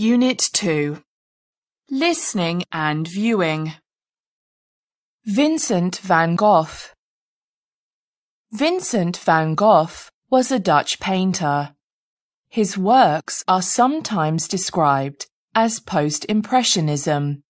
[0.00, 1.02] Unit 2
[1.90, 3.74] Listening and Viewing
[5.26, 6.88] Vincent van Gogh
[8.50, 11.74] Vincent van Gogh was a Dutch painter.
[12.48, 17.42] His works are sometimes described as post-impressionism.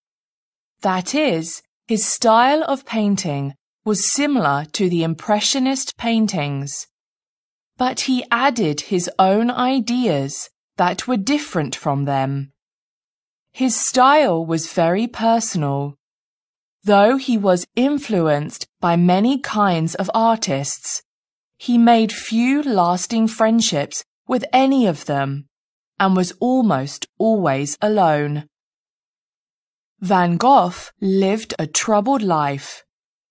[0.80, 3.54] That is, his style of painting
[3.84, 6.88] was similar to the impressionist paintings.
[7.76, 12.52] But he added his own ideas that were different from them.
[13.52, 15.98] His style was very personal.
[16.84, 21.02] Though he was influenced by many kinds of artists,
[21.58, 25.44] he made few lasting friendships with any of them
[25.98, 28.48] and was almost always alone.
[30.00, 30.72] Van Gogh
[31.02, 32.84] lived a troubled life,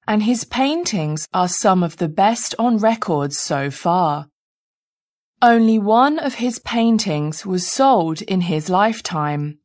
[0.08, 4.29] and his paintings are some of the best on record so far.
[5.42, 9.60] Only one of his paintings was sold in his lifetime,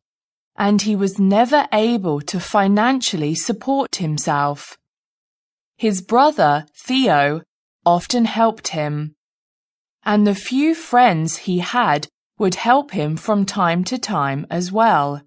[0.56, 4.78] and he was never able to financially support himself.
[5.76, 7.42] His brother, Theo,
[7.84, 9.14] often helped him,
[10.04, 12.06] and the few friends he had
[12.38, 15.22] would help him from time to time as well.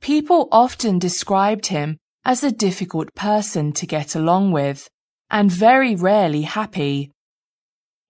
[0.00, 4.88] People often described him as a difficult person to get along with
[5.30, 7.10] and very rarely happy.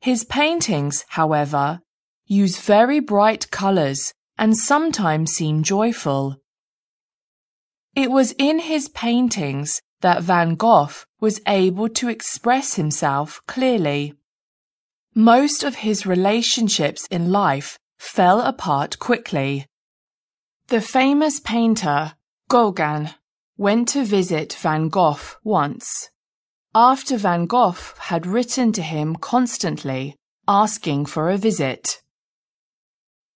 [0.01, 1.83] His paintings, however,
[2.27, 6.37] use very bright colours and sometimes seem joyful.
[7.95, 14.15] It was in his paintings that Van Gogh was able to express himself clearly.
[15.15, 19.67] Most of his relationships in life fell apart quickly.
[20.69, 22.15] The famous painter
[22.49, 23.11] Gauguin
[23.59, 26.09] went to visit Van Gogh once
[26.75, 30.15] after Van Gogh had written to him constantly
[30.47, 32.01] asking for a visit.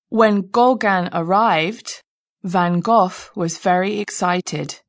[0.08, 2.02] When Gauguin arrived,
[2.44, 4.80] Van Gogh was very excited.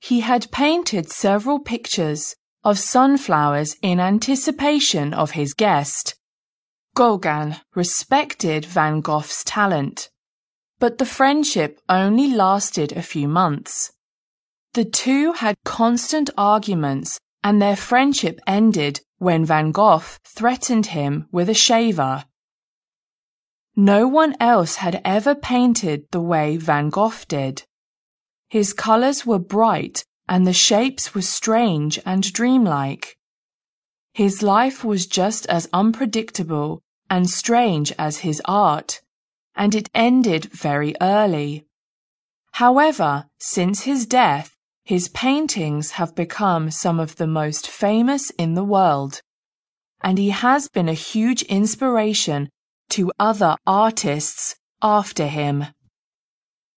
[0.00, 2.34] He had painted several pictures
[2.64, 6.14] of sunflowers in anticipation of his guest.
[6.94, 10.08] Gauguin respected Van Gogh's talent,
[10.78, 13.92] but the friendship only lasted a few months.
[14.74, 21.48] The two had constant arguments and their friendship ended when Van Gogh threatened him with
[21.48, 22.24] a shaver.
[23.76, 27.62] No one else had ever painted the way Van Gogh did.
[28.48, 33.16] His colours were bright and the shapes were strange and dreamlike.
[34.12, 39.02] His life was just as unpredictable and strange as his art,
[39.54, 41.64] and it ended very early.
[42.54, 44.55] However, since his death,
[44.86, 49.20] his paintings have become some of the most famous in the world,
[50.00, 52.48] and he has been a huge inspiration
[52.88, 55.64] to other artists after him.